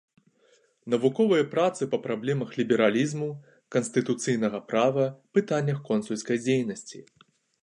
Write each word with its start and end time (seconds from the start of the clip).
Навуковыя 0.93 1.43
працы 1.51 1.81
па 1.91 1.99
праблемах 2.07 2.57
лібералізму, 2.61 3.27
канстытуцыйнага 3.77 4.63
права, 4.73 5.05
пытаннях 5.37 5.77
консульскай 5.93 6.37
дзейнасці. 6.45 6.99